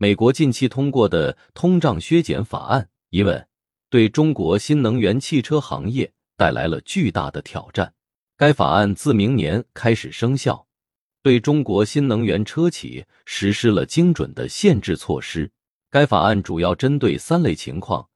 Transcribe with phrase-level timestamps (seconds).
[0.00, 3.48] 美国近期通过的通胀削减法案，疑问
[3.90, 7.92] 对中国新能源汽车行业带来了巨大的挑战。
[8.36, 10.68] 该法案自明年开始生效，
[11.20, 15.50] 对中国新能源车企实施了精准的限制措施。
[15.90, 18.08] 该法案主要针对三类情况：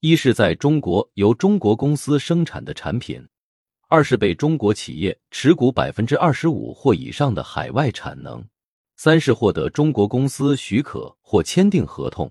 [0.00, 3.22] 一是在中国由中国公司生产的产品；
[3.86, 8.42] 二是被中国企业持股百分之二十五或以上的海外产能；
[9.02, 12.30] 三是获得中国公司许可或签订合同，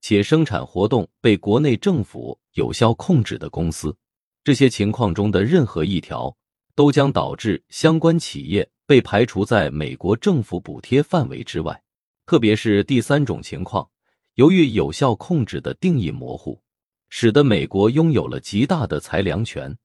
[0.00, 3.96] 且生产活动被国内政府有效控制的公司。
[4.44, 6.32] 这些情况中的任何一条。
[6.76, 11.82] 都将导致相关企业被排除在美国政府补贴范围之外，
[12.26, 13.88] 特别是第三种情况，
[14.34, 16.60] 由于有效控制的定义模糊，
[17.08, 19.76] 使得美国拥有了极大的裁量权，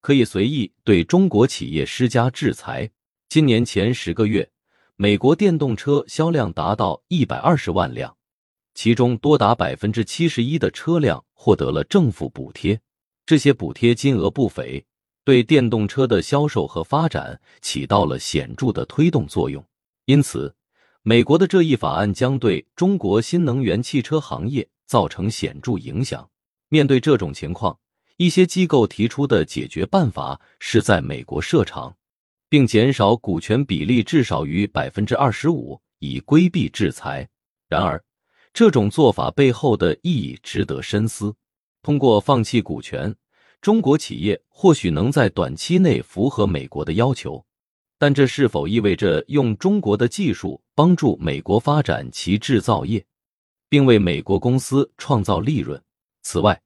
[0.00, 2.88] 可以随意对中国企业施加制裁。
[3.28, 4.50] 今年前十个月，
[5.02, 8.16] 美国电动车销量达到一百二十万辆，
[8.72, 12.80] 其中多达百分之七十一的车辆获得了政府补贴，
[13.26, 14.86] 这些补贴金额不菲。
[15.24, 19.66] 对电动车的销售和发展起到了显著的推动作用，
[20.04, 20.54] 因此，
[21.02, 26.30] 美国的这一法案将对中国新能源汽车行业造成显著影响。
[26.68, 27.76] 面对这种情况，
[28.18, 31.96] 一些机构提出的解决办法是在美国设厂，
[32.52, 37.26] 并减少股权比例至少于百分之二十五，以规避制裁。
[37.66, 37.98] 然而，
[38.52, 41.34] 这种做法背后的意义值得深思。
[41.80, 43.16] 通过放弃股权。
[43.62, 47.42] 中国企业或许能在短期内符合美国的要求，
[47.96, 53.02] 但这是否意味着用中国的技术帮助美国发展其制造业，
[53.70, 55.82] 并为美国公司创造利润？
[56.20, 56.60] 此外，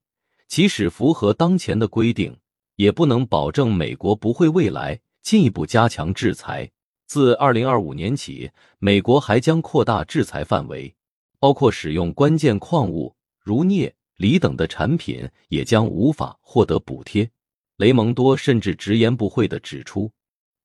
[0.49, 2.37] 即使符合当前的规定，
[2.75, 6.71] 也不能保证美国不会未来进一步加强制裁。
[7.09, 10.95] 自二零二五年起，美国还将扩大制裁范围，
[11.41, 13.93] 包括使用关键矿物如镍。
[14.19, 17.29] 锂等的产品也将无法获得补贴。
[17.77, 20.13] 雷蒙多甚至直言不讳地指出，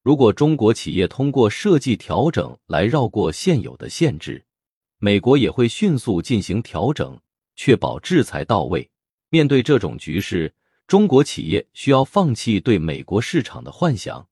[0.03, 4.45] 如果中国企业通过设计调整来绕过现有的限制，
[4.99, 7.19] 美国也会迅速进行调整，
[7.55, 8.87] 确保制裁到位。
[9.29, 10.53] 面对这种局势，
[10.85, 14.29] 中国企业需要放弃对美国市场的幻想，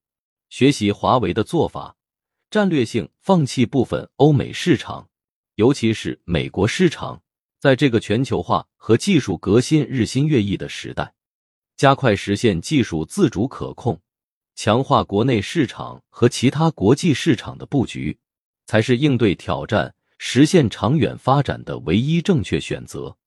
[0.50, 1.96] 学习华为的做法，
[2.50, 5.08] 战略性放弃部分欧美市场，
[5.56, 7.22] 尤其是美国市场。
[7.60, 11.14] 在这个全球化和技术革新日新月异的时代，
[11.76, 14.00] 加快实现技术自主可控，
[14.56, 18.18] 强化国内市场和其他国际市场的布局，
[18.66, 23.18] 才是应对挑战、实现长远发展的唯一正确选择。